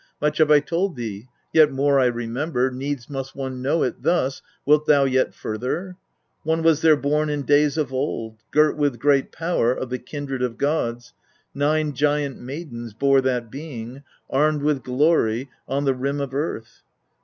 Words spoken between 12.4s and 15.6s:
maidens bore that being armed with glory